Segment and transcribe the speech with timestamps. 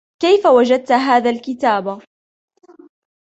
[0.21, 1.87] كيف وجدت هذا الكتاب؟